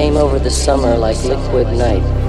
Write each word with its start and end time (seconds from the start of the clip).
came 0.00 0.16
over 0.16 0.38
the 0.38 0.48
summer 0.48 0.96
like 0.96 1.22
liquid 1.24 1.66
night. 1.76 2.19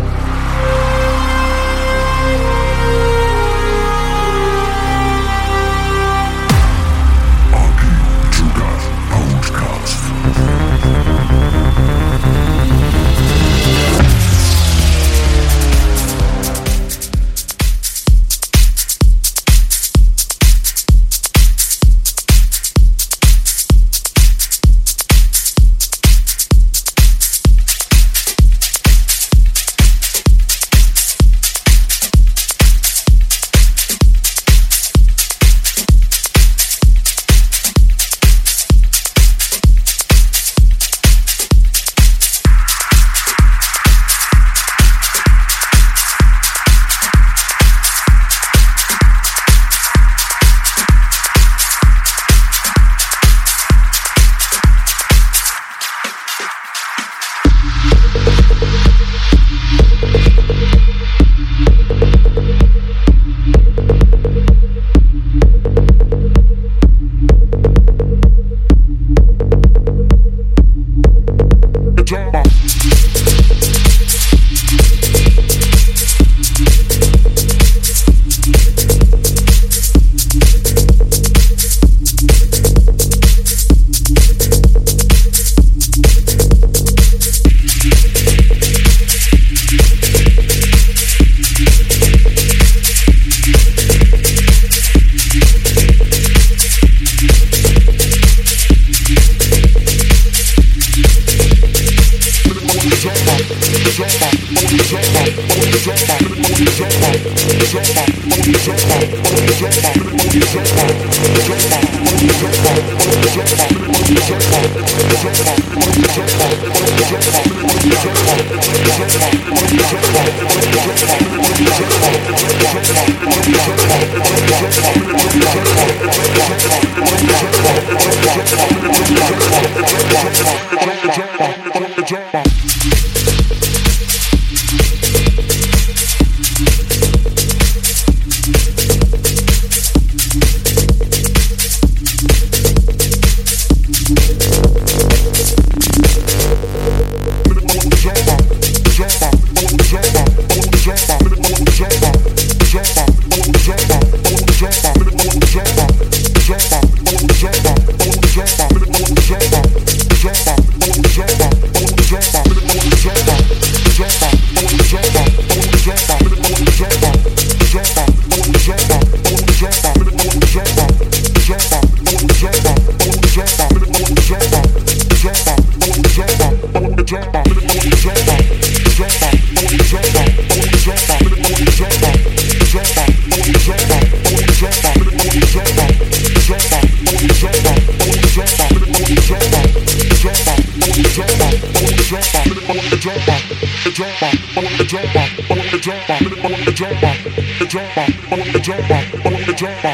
Jump. 199.62 199.91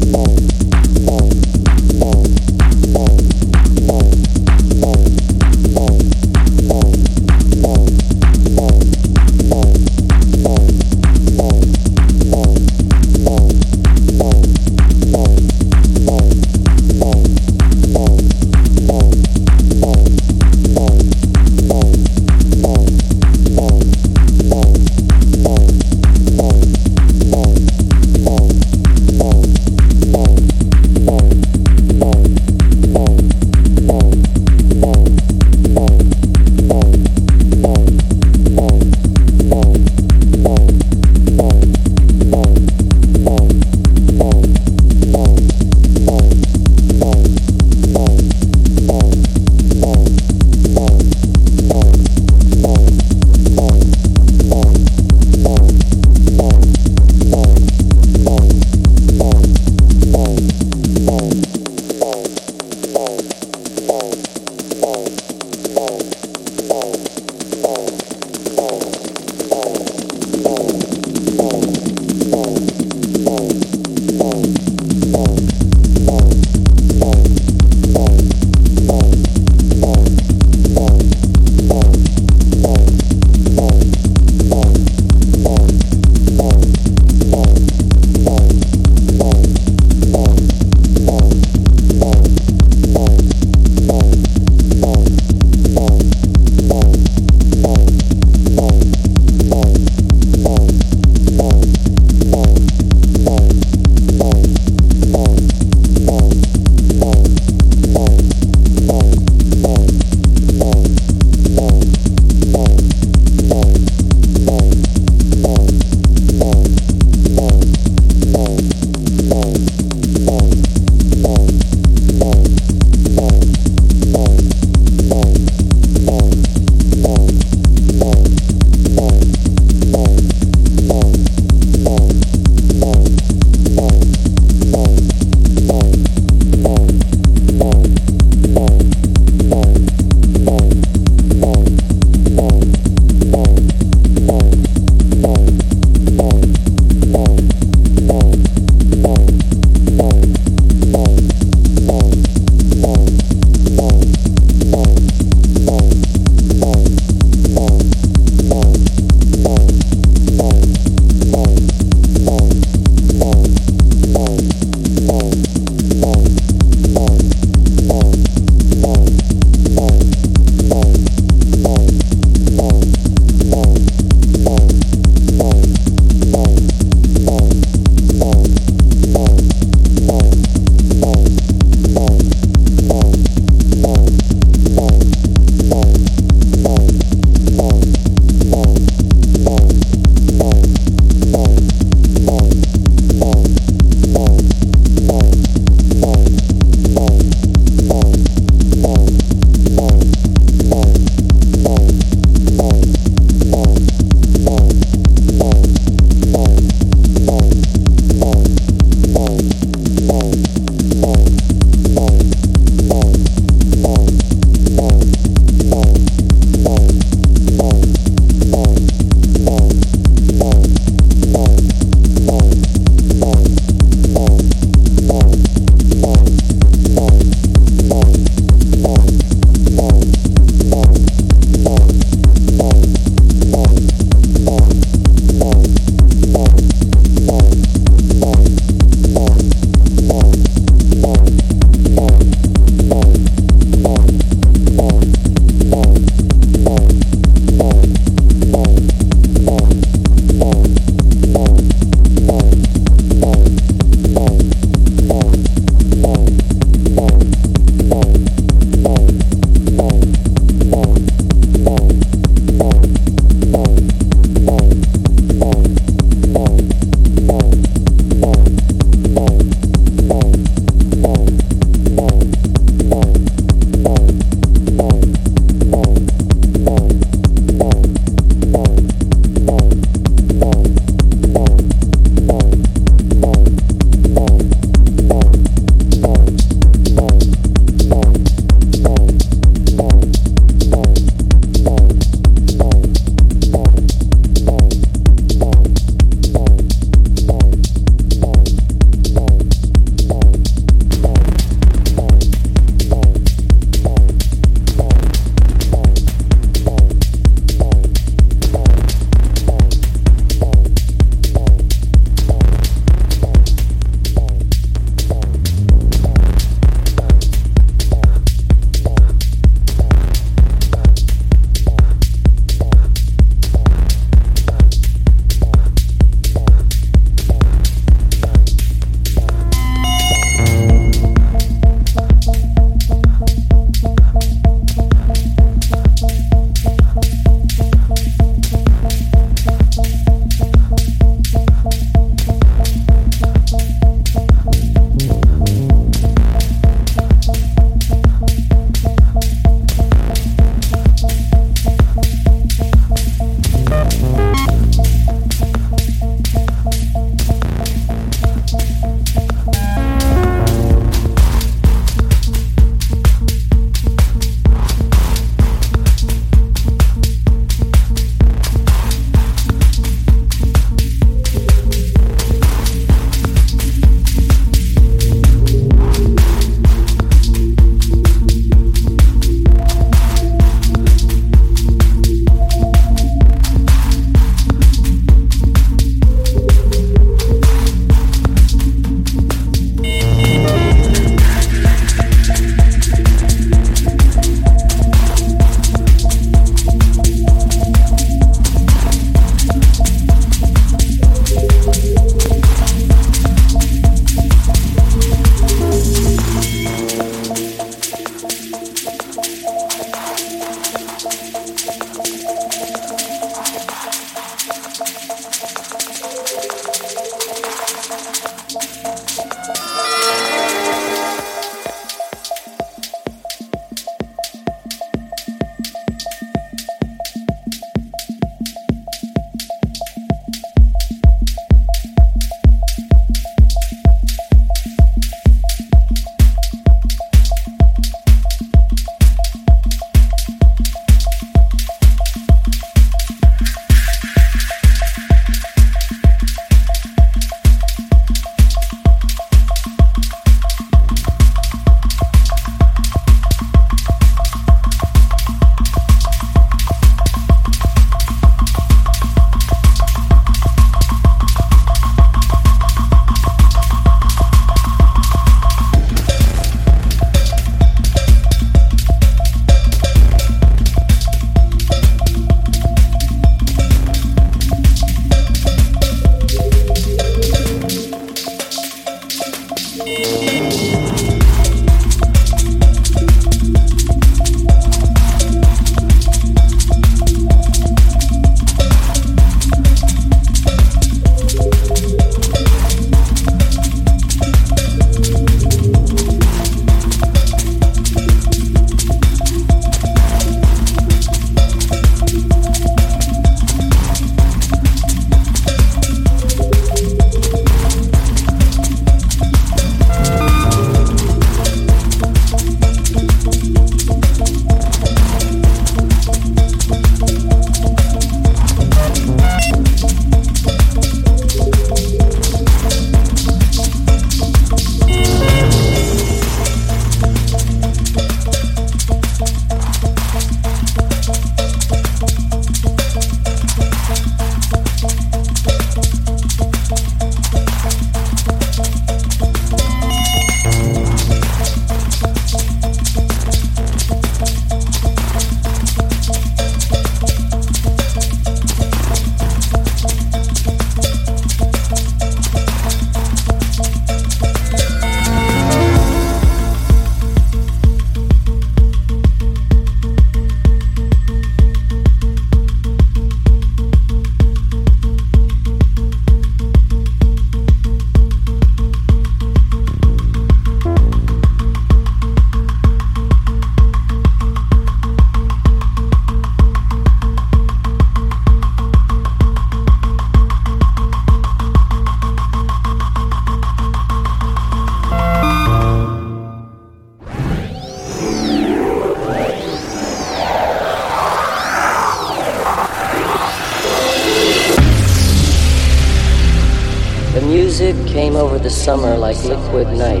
Summer 598.71 598.97
like 598.97 599.21
liquid 599.25 599.67
night. 599.77 600.00